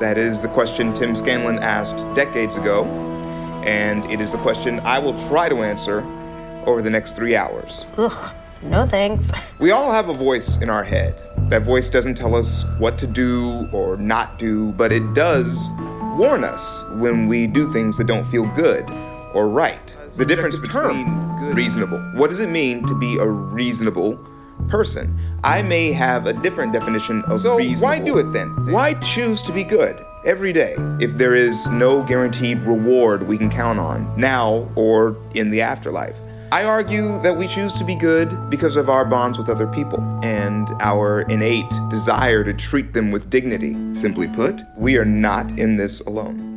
[0.00, 2.84] That is the question Tim Scanlon asked decades ago,
[3.64, 6.02] and it is the question I will try to answer
[6.66, 7.86] over the next three hours.
[7.98, 9.32] Ugh, no thanks.
[9.60, 11.14] We all have a voice in our head.
[11.50, 15.70] That voice doesn't tell us what to do or not do, but it does
[16.16, 18.84] warn us when we do things that don't feel good
[19.34, 19.94] or right.
[20.16, 21.06] The difference between
[21.54, 21.98] reasonable.
[22.14, 24.18] What does it mean to be a reasonable
[24.68, 25.18] person?
[25.42, 27.82] I may have a different definition of so reasonable.
[27.82, 28.48] why do it then?
[28.70, 33.48] Why choose to be good every day if there is no guaranteed reward we can
[33.48, 36.18] count on now or in the afterlife?
[36.52, 40.00] I argue that we choose to be good because of our bonds with other people
[40.22, 43.74] and our innate desire to treat them with dignity.
[43.94, 46.51] Simply put, we are not in this alone.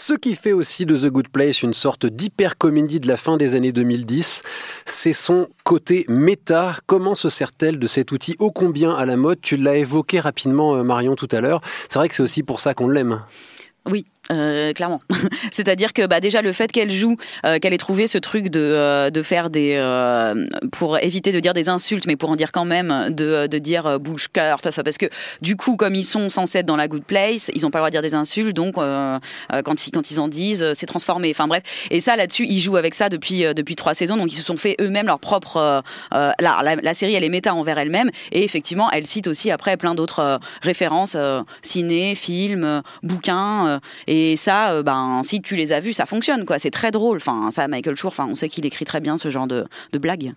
[0.00, 3.56] Ce qui fait aussi de The Good Place une sorte d'hyper-comédie de la fin des
[3.56, 4.44] années 2010,
[4.86, 6.76] c'est son côté méta.
[6.86, 9.40] Comment se sert-elle de cet outil ô combien à la mode?
[9.40, 11.60] Tu l'as évoqué rapidement, euh, Marion, tout à l'heure.
[11.88, 13.24] C'est vrai que c'est aussi pour ça qu'on l'aime.
[13.90, 15.00] Oui, euh, clairement.
[15.52, 18.60] C'est-à-dire que bah, déjà le fait qu'elle joue, euh, qu'elle ait trouvé ce truc de,
[18.60, 19.74] euh, de faire des...
[19.76, 23.58] euh, pour éviter de dire des insultes, mais pour en dire quand même, de, de
[23.58, 24.60] dire euh, bouche cœur.
[24.62, 25.06] Parce que
[25.42, 27.82] du coup, comme ils sont censés être dans la good place, ils n'ont pas le
[27.82, 29.18] droit de dire des insultes, donc euh,
[29.52, 31.30] euh, quand, ils, quand ils en disent, euh, c'est transformé.
[31.30, 31.62] Enfin bref.
[31.90, 34.42] Et ça, là-dessus, ils jouent avec ça depuis, euh, depuis trois saisons, donc ils se
[34.42, 35.56] sont fait eux-mêmes leur propre...
[35.56, 35.80] euh,
[36.14, 39.50] euh, la, la, la série, elle est méta envers elle-même, et effectivement, elle cite aussi
[39.50, 43.78] après plein d'autres euh, références, euh, ciné, films, euh, bouquins, euh,
[44.18, 46.58] et ça, euh, ben, si tu les as vus, ça fonctionne, quoi.
[46.58, 47.18] C'est très drôle.
[47.18, 50.34] Enfin, ça, Michael Schur, on sait qu'il écrit très bien ce genre de, de blagues.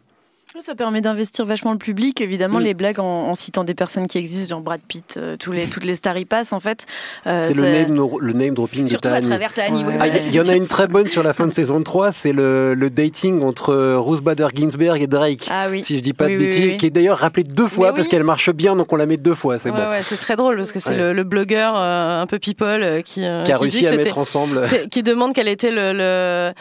[0.59, 2.21] Ça permet d'investir vachement le public.
[2.21, 2.63] Évidemment, Mm.
[2.63, 5.65] les blagues en, en citant des personnes qui existent, genre Brad Pitt, euh, tous les,
[5.65, 6.85] toutes les stars y passent en fait.
[7.25, 9.51] Euh, C'est le name, le name dropping Surtout de à travers.
[9.57, 12.33] Ah, Il y, en a une très bonne sur la fin de saison 3, c'est
[12.33, 15.47] le, le dating entre Ruth Bader Ginsburg et Drake.
[15.49, 15.83] Ah oui.
[15.83, 16.77] Si je dis pas Oui, de oui, bêtises, oui, oui.
[16.77, 18.11] qui est d'ailleurs rappelé deux fois Mais parce oui.
[18.11, 19.89] qu'elle marche bien, donc on la met deux fois, c'est Ouais, bon.
[19.89, 20.97] ouais, c'est très drôle parce que c'est Ouais.
[20.97, 24.17] le, le blogueur euh, un peu people euh, qui, euh, Qui a réussi à mettre
[24.17, 24.61] ensemble.
[24.91, 26.51] qui demande quel était le,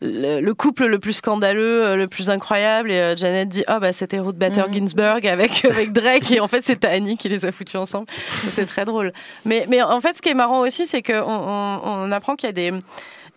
[0.00, 2.90] le, le- le couple le plus scandaleux, euh, le plus incroyable.
[2.90, 4.74] Et euh, Janet dit Oh, bah c'était Ruth Bader Mhm.
[4.74, 6.30] Ginsburg avec, avec Drake.
[6.32, 8.06] Et en fait, c'est Annie qui les a foutus ensemble.
[8.50, 9.12] C'est très drôle.
[9.44, 12.48] Mais, mais en fait, ce qui est marrant aussi, c'est qu'on on, on apprend qu'il
[12.48, 12.72] y a des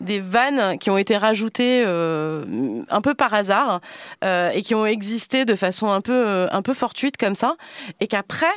[0.02, 2.44] des vannes qui ont été rajoutées euh,
[2.90, 3.80] un peu par hasard
[4.26, 7.56] euh, et qui ont existé de façon un peu, euh, un peu fortuite comme ça
[8.02, 8.48] et qu'après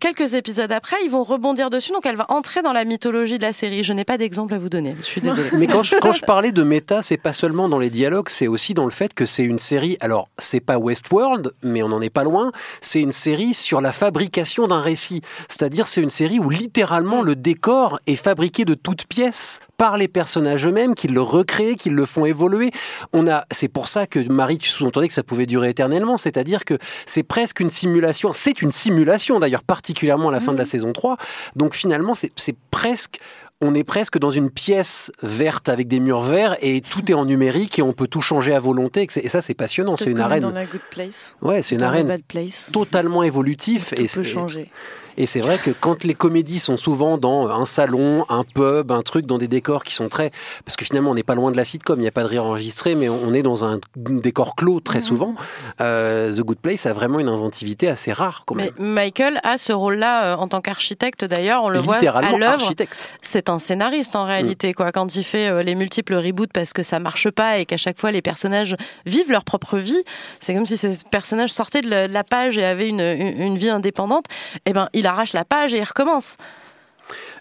[0.00, 3.42] quelques épisodes après ils vont rebondir dessus donc elle va entrer dans la mythologie de
[3.42, 5.96] la série je n'ai pas d'exemple à vous donner je suis désolée Mais quand je,
[5.96, 8.90] quand je parlais de méta, c'est pas seulement dans les dialogues, c'est aussi dans le
[8.90, 9.96] fait que c'est une série.
[10.00, 12.52] Alors, c'est pas Westworld, mais on n'en est pas loin.
[12.80, 15.22] C'est une série sur la fabrication d'un récit.
[15.48, 20.08] C'est-à-dire, c'est une série où littéralement le décor est fabriqué de toutes pièces par les
[20.08, 22.70] personnages eux-mêmes, qui le recréent, qui le font évoluer.
[23.14, 26.18] On a, c'est pour ça que Marie, tu sous-entendais que ça pouvait durer éternellement.
[26.18, 28.32] C'est-à-dire que c'est presque une simulation.
[28.34, 31.16] C'est une simulation d'ailleurs, particulièrement à la fin de la saison 3.
[31.56, 33.20] Donc finalement, c'est presque
[33.60, 37.24] on est presque dans une pièce verte avec des murs verts et tout est en
[37.24, 39.08] numérique et on peut tout changer à volonté.
[39.16, 39.96] Et ça, c'est passionnant.
[39.96, 40.42] C'est une arène.
[40.42, 41.36] Dans la Good Place.
[41.42, 42.18] Ouais, c'est une arène
[42.72, 43.94] totalement évolutif.
[43.94, 44.60] Tout et peut changer.
[44.60, 44.68] Et
[45.26, 49.26] c'est vrai que quand les comédies sont souvent dans un salon, un pub, un truc,
[49.26, 50.30] dans des décors qui sont très...
[50.64, 52.28] Parce que finalement, on n'est pas loin de la sitcom, il n'y a pas de
[52.28, 55.34] rire enregistré, mais on est dans un décor clos très souvent.
[55.80, 58.70] Euh, The Good Place a vraiment une inventivité assez rare quand même.
[58.78, 62.72] mais Michael a ce rôle-là euh, en tant qu'architecte d'ailleurs on le voit à l'œuvre
[63.22, 66.82] c'est un scénariste en réalité quoi quand il fait euh, les multiples reboots parce que
[66.82, 68.76] ça marche pas et qu'à chaque fois les personnages
[69.06, 70.02] vivent leur propre vie
[70.40, 73.40] c'est comme si ces personnages sortaient de la, de la page et avaient une, une,
[73.40, 74.26] une vie indépendante
[74.66, 76.36] et ben il arrache la page et il recommence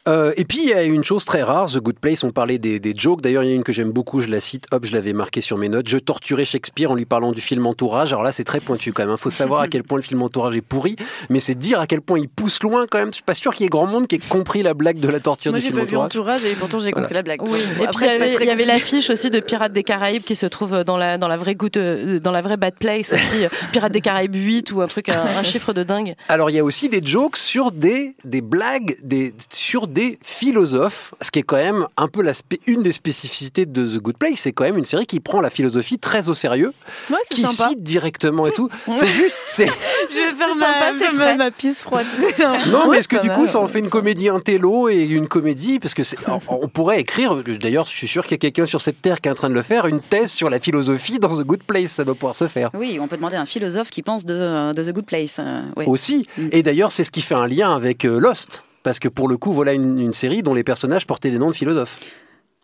[0.07, 2.57] Euh, et puis il y a une chose très rare, The Good Place, on parlait
[2.57, 4.85] des, des jokes, d'ailleurs il y a une que j'aime beaucoup, je la cite, hop,
[4.85, 8.13] je l'avais marqué sur mes notes, je torturais Shakespeare en lui parlant du film Entourage,
[8.13, 10.21] alors là c'est très pointu quand même, il faut savoir à quel point le film
[10.21, 10.95] Entourage est pourri,
[11.29, 13.53] mais c'est dire à quel point il pousse loin quand même, je suis pas sûr
[13.53, 15.65] qu'il y ait grand monde qui ait compris la blague de la torture Moi, du
[15.65, 16.37] j'ai film pas vu Entourage.
[16.37, 17.41] Entourage et pourtant j'ai compris la blague.
[17.43, 20.35] Oui, Bon, et après, puis il y avait, l'affiche aussi de Pirates des Caraïbes qui
[20.35, 23.43] se trouve dans la, dans la vraie goutte, euh, dans la vraie bad place aussi,
[23.43, 26.15] euh, Pirates des Caraïbes 8 ou un truc, un, un chiffre de dingue.
[26.29, 31.13] Alors il y a aussi des jokes sur des, des blagues, des, sur des philosophes,
[31.21, 32.23] ce qui est quand même un peu
[32.67, 35.49] une des spécificités de The Good Place, c'est quand même une série qui prend la
[35.49, 36.73] philosophie très au sérieux,
[37.09, 37.69] Ouais, qui sympa.
[37.69, 38.69] cite directement et tout.
[38.95, 39.65] C'est juste, c'est...
[40.09, 42.05] Je vais faire ma, sympa, c'est ma, ma pisse froide.
[42.67, 45.79] Non, mais est-ce que du coup, ça en fait une comédie intello et une comédie?
[45.79, 48.81] Parce que c'est- on, pourrait écrire, d'ailleurs, je suis sûr qu'il y a quelqu'un sur
[48.81, 51.35] cette terre qui est en train de le faire, une thèse sur la philosophie dans
[51.37, 52.69] The Good Place, ça doit pouvoir se faire.
[52.73, 55.37] Oui, on peut demander à un philosophe ce qu'il pense de, de The Good Place.
[55.39, 55.85] euh, ouais.
[55.87, 56.27] Aussi.
[56.51, 58.63] Et d'ailleurs, c'est ce qui fait un lien avec euh, Lost.
[58.87, 61.49] Parce que pour le coup, voilà une, une série dont les personnages portaient des noms
[61.49, 61.99] de philosophes.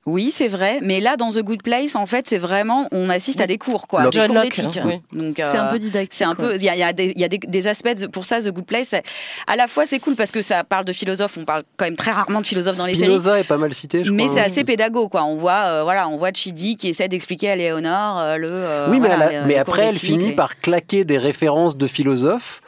[0.06, 3.40] Oui, c'est vrai, mais là, dans The Good Place, en fait, c'est vraiment, on assiste
[3.42, 4.14] à des cours, quoi, Locke.
[4.14, 4.78] des John cours Locke, d'éthique.
[4.78, 5.02] hein, oui.
[5.18, 6.14] Donc, C'est euh, un peu didactique.
[6.14, 6.50] C'est un quoi.
[6.50, 8.08] peu, il y a, il y a des, il y a des, des aspects de-
[8.08, 8.94] pour ça, The Good Place.
[9.48, 11.38] À la fois, c'est cool parce que ça parle de philosophes.
[11.38, 13.06] On parle quand même très rarement de philosophes dans les séries.
[13.06, 14.36] Spinoza est pas mal cité, je Mais crois.
[14.36, 14.48] c'est hein.
[14.48, 15.24] assez pédago, quoi.
[15.24, 18.50] On voit, euh, voilà, on voit Chidi qui essaie d'expliquer à Léonore euh, le.
[18.52, 21.18] euh, Oui, mais, voilà, elle a- les- mais les après, elle finit par claquer des
[21.18, 22.60] références de philosophes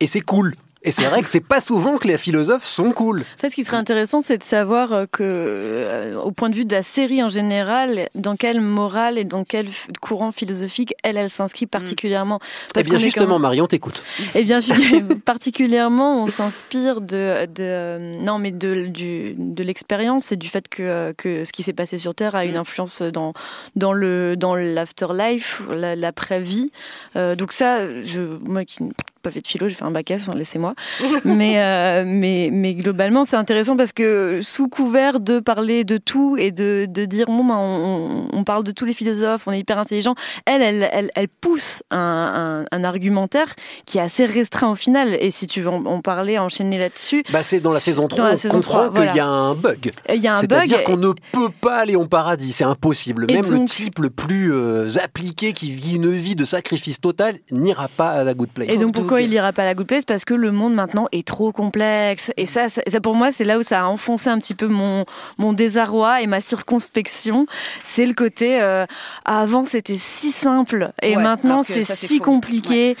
[0.00, 0.54] et c'est cool.
[0.82, 3.20] Et c'est vrai que c'est pas souvent que les philosophes sont cool.
[3.20, 6.54] En fait, ce qui serait intéressant, c'est de savoir euh, que, euh, au point de
[6.54, 9.66] vue de la série en général, dans quelle morale et dans quel
[10.00, 12.40] courant philosophique elle, elle s'inscrit particulièrement.
[12.78, 14.02] Eh bien, justement, même- Marion, t'écoute.
[14.34, 14.60] Eh bien,
[15.24, 20.82] particulièrement, on s'inspire de, de non, mais de, du, de l'expérience et du fait que,
[20.82, 23.32] euh, que ce qui s'est passé sur Terre a une influence dans
[23.76, 26.70] dans le dans l'afterlife, la- l'après-vie.
[27.16, 28.78] Euh, donc ça, je, moi qui
[29.22, 30.74] pas fait de philo, j'ai fait un bac S, hein, laissez-moi.
[31.24, 36.36] mais, euh, mais mais globalement, c'est intéressant parce que sous couvert de parler de tout
[36.38, 39.58] et de, de dire bon, ben, on, on parle de tous les philosophes, on est
[39.60, 40.14] hyper intelligent.
[40.46, 43.54] Elle, elle, elle, elle pousse un, un, un argumentaire
[43.86, 45.16] qui est assez restreint au final.
[45.20, 48.18] Et si tu veux en, en parler, enchaîner là-dessus, Bah, c'est dans la saison 3,
[48.18, 49.14] Dans la on saison comprend 3, qu'il voilà.
[49.16, 49.92] y a un bug.
[50.08, 50.50] il y a un bug.
[50.50, 53.26] C'est-à-dire qu'on ne peut pas aller au paradis, c'est impossible.
[53.30, 57.88] Même le type le plus euh, appliqué qui vit une vie de sacrifice total n'ira
[57.88, 58.68] pas à la good place.
[58.70, 60.04] Et donc pourquoi il ira pas à la Good Place?
[60.04, 62.30] Parce que le monde maintenant est trop complexe.
[62.36, 64.68] Et ça, ça, ça, pour moi, c'est là où ça a enfoncé un petit peu
[64.68, 65.04] mon,
[65.36, 67.46] mon désarroi et ma circonspection.
[67.82, 68.86] C'est le côté, euh,
[69.24, 72.24] avant c'était si simple et Ouais, maintenant c'est si faux.
[72.24, 72.96] compliqué.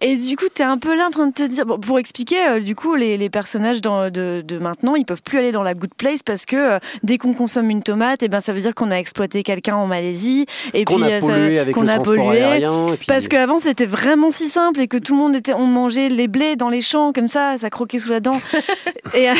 [0.00, 2.36] Et du coup, t'es un peu là en train de te dire, bon, pour expliquer,
[2.48, 5.62] euh, du coup, les, les personnages dans- de, de maintenant, ils peuvent plus aller dans
[5.62, 8.60] la good place parce que euh, dès qu'on consomme une tomate, et ben ça veut
[8.60, 11.82] dire qu'on a exploité quelqu'un en Malaisie et Qu'on a euh, ça- pollué avec qu'on
[11.82, 12.42] le a pollué.
[12.42, 15.54] aérien, et puis- Parce qu'avant, c'était vraiment si simple et que tout le monde était,
[15.54, 18.38] on mangeait les blés dans les champs comme ça, ça croquait sous la dent.
[19.14, 19.34] et, euh,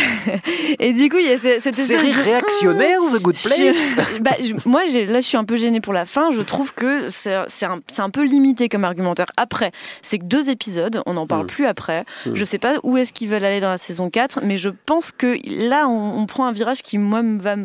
[0.80, 4.18] et du coup, il y a ce- cette Série de- réactionnaire, The Good Place je-
[4.20, 6.30] bah, je- moi, j'ai- là, je suis un peu gênée pour la fin.
[6.32, 9.26] Je trouve que c'est c'est un, c'est un peu limité comme argumentaire.
[9.36, 9.70] Après,
[10.02, 12.04] c'est que deux épisodes, on n'en parle plus après.
[12.26, 12.34] Mm.
[12.34, 15.12] Je sais pas où est-ce qu'ils veulent aller dans la saison 4, mais je pense
[15.12, 17.56] que là, on, on prend un virage qui, moi, va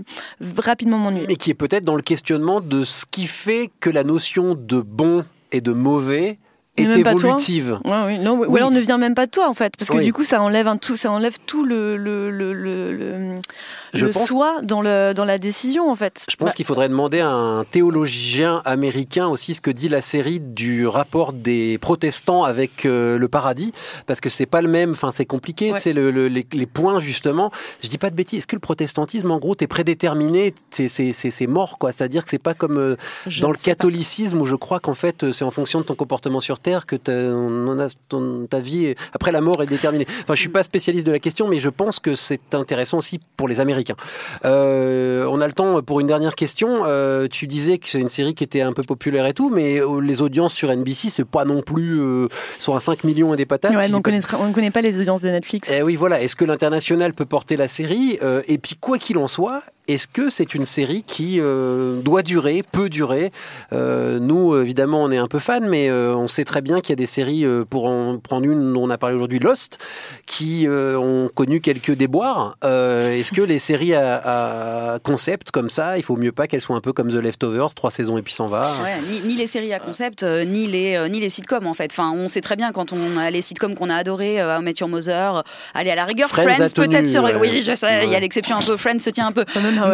[0.57, 1.25] rapidement m'ennuyer.
[1.27, 4.81] mais qui est peut-être dans le questionnement de ce qui fait que la notion de
[4.81, 6.37] bon et de mauvais
[6.77, 7.21] est même pas toi.
[7.29, 7.79] évolutive.
[7.85, 8.19] Ouais, oui.
[8.19, 10.05] Non, ou alors ne vient même pas de toi en fait, parce que Oui.
[10.05, 13.41] du coup ça enlève un tout, ça enlève tout le le le le, le-
[13.93, 16.25] Je le pense- soi dans le dans la décision en fait.
[16.29, 20.01] Je pense Bah, qu'il faudrait demander à un théologien américain aussi ce que dit la
[20.01, 23.71] série du rapport des protestants avec euh, le paradis,
[24.07, 24.91] parce que c'est pas le même.
[24.91, 25.71] Enfin, c'est compliqué.
[25.73, 25.79] Ouais.
[25.79, 27.51] Sais, le- le- les, les points justement.
[27.81, 28.39] Je dis pas de bêtises.
[28.39, 31.91] Est-ce que le protestantisme, en gros, t'es prédéterminé C'est c'est- c'est- c'est mort, quoi?
[31.91, 32.95] C'est-à-dire que c'est pas comme euh,
[33.41, 33.61] dans le pas.
[33.63, 36.85] catholicisme où je crois qu'en fait euh, c'est en fonction de ton comportement sur terre
[36.87, 40.07] que on a- ton- ta vie après la mort est déterminée.
[40.23, 43.19] Enfin, je suis pas spécialiste de la question, mais je pense que c'est intéressant aussi
[43.37, 43.95] pour les Américains.
[44.45, 46.83] Euh, on a le temps pour une dernière question.
[46.85, 49.79] Euh, tu disais que c'est une série qui était un peu populaire et tout, mais
[49.79, 52.27] euh, les audiences sur NBC, c'est pas non plus euh,
[52.59, 53.75] sont à 5 millions et des patates.
[53.75, 55.69] ouais, Si mais on connaît, ne connaît pas les audiences de Netflix.
[55.73, 56.21] eh oui, voilà.
[56.21, 60.29] Est-ce que l'international peut porter la série Et puis, quoi qu'il en soit, est-ce que
[60.29, 63.31] c'est une série qui euh, doit durer, peut durer
[63.73, 66.89] Euh, Nous, évidemment, on est un peu fans, mais euh, on sait très bien qu'il
[66.91, 69.77] y a des séries, euh, pour en prendre une dont on a parlé aujourd'hui, Lost,
[70.25, 72.57] qui euh, ont connu quelques déboires.
[72.63, 76.61] Euh, est-ce que les séries à, à concept comme ça, il faut mieux pas qu'elles
[76.61, 78.71] soient un peu comme The Leftovers, trois saisons et puis s'en va?
[78.83, 81.73] Ouais, ni, ni les séries à concept, euh, ni les euh, ni les sitcoms en
[81.73, 81.91] fait.
[81.91, 84.73] Enfin, on sait très bien quand on a les sitcoms qu'on a adorés, euh, Met
[84.79, 85.43] Your Mother,
[85.73, 87.35] allez à la rigueur, Friends peut-être ouais.
[87.39, 88.77] Oui, je sais, il y a l'exception un peu.
[88.77, 89.43] Friends se tient un peu.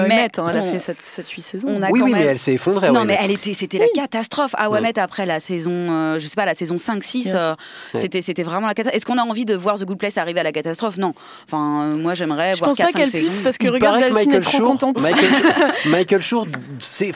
[0.07, 1.67] Met, hein, elle a fait 7-8 saisons.
[1.69, 2.91] on a Oui, oui, même- mais elle s'est effondrée.
[2.91, 4.51] non, mais elle était, c'était la catastrophe.
[4.57, 7.35] Ah ouais, mettre après la saison, euh, je sais pas, la saison 5-6, Yes.
[7.37, 7.55] euh,
[7.95, 8.95] c'était, c'était vraiment la catastrophe.
[8.97, 10.97] Est-ce qu'on a envie de voir The Good Place arriver à la catastrophe?
[10.97, 11.13] Non.
[11.45, 13.29] Enfin, euh, moi j'aimerais Je voir pense pas 4-5 qu'elle saisons.
[13.29, 15.01] puisse parce que Il regarde Delphine est Michael trop Schur, contente.
[15.01, 15.29] Michael,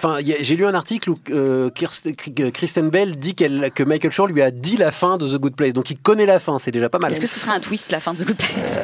[0.04, 1.70] a- j'ai lu un article où euh,
[2.54, 5.56] Kristen Bell dit qu'elle, que Michael Schur lui a dit la fin de The Good
[5.56, 7.12] Place, donc il connaît la fin, c'est déjà pas mal.
[7.12, 8.78] Est-ce que ce serait un twist la fin de The Good Place?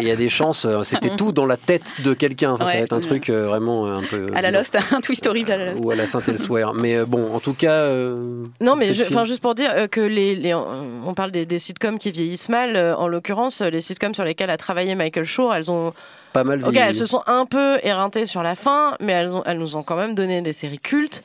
[0.00, 2.52] Il y a des chances, c'était tout dans la tête de quelqu'un.
[2.52, 4.26] Enfin, Ça va être un truc euh, vraiment euh, un peu.
[4.34, 4.52] À la bizarre.
[4.60, 5.82] Lost, un twist horrible à la Lost.
[5.84, 6.72] Ou à la Saint-Elsewhere.
[6.74, 7.70] Mais euh, bon, en tout cas.
[7.72, 11.58] euh, Non, mais je- juste pour dire euh, que les, les- on parle des, des
[11.58, 12.76] sitcoms qui vieillissent mal.
[12.76, 15.92] euh, En l'occurrence, les sitcoms sur lesquels a travaillé Michael Schur, elles ont,
[16.32, 16.88] pas mal ok, vieilli.
[16.88, 19.82] elles se sont un peu éreintées sur la fin, mais elles, ont, elles nous ont
[19.82, 21.22] quand même donné des séries cultes.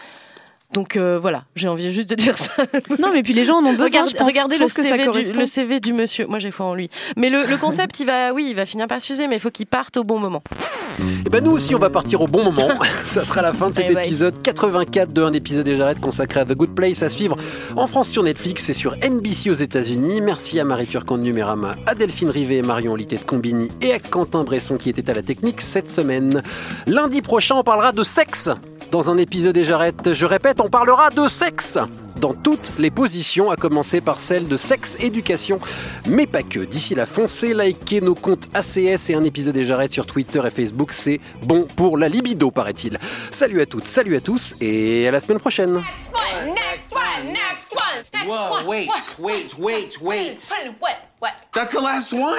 [0.71, 2.51] Donc euh, voilà, j'ai envie juste de dire ça.
[2.99, 3.85] Non, mais puis les gens en ont besoin.
[3.87, 4.27] Regarde- je pense.
[4.27, 6.27] regardez Je le que ça CV, du, le CV du monsieur.
[6.27, 6.91] Moi, j'ai foi en lui.
[7.17, 9.49] Mais le, le concept, il va, oui, il va finir par s'user, mais il faut
[9.49, 10.43] qu'il parte au bon moment.
[11.25, 12.67] Et ben nous aussi, on va partir au bon moment.
[13.05, 14.05] Ça sera la fin de cet bye.
[14.05, 17.35] épisode 84 de Un épisode et j'arrête consacré à The Good Place à suivre
[17.75, 20.21] en France sur Netflix et sur NBC aux États-Unis.
[20.21, 23.93] Merci à Marie Turcan de Numérama, à Delphine Rivet et Marion Litté de Combini et
[23.93, 26.41] à Quentin Bresson qui était à la technique cette semaine.
[26.87, 28.49] Lundi prochain, on parlera de sexe
[28.91, 30.13] dans un épisode et j'arrête.
[30.13, 31.77] Je répète, on parlera de sexe
[32.17, 35.59] dans toutes les positions, à commencer par celle de sexe éducation,
[36.07, 36.59] mais pas que.
[36.59, 40.51] D'ici là, foncez, likez nos comptes ACS et un épisode et j'arrête sur Twitter et
[40.51, 42.97] Facebook, c'est bon pour la libido, paraît-il.
[43.31, 45.73] Salut à toutes, salut à tous, et à la semaine prochaine.
[45.73, 48.65] Next one, next one, next Whoa, one.
[48.67, 50.49] wait, what, wait, wait, wait.
[50.79, 50.95] What?
[51.19, 51.33] What?
[51.53, 52.35] That's the last one?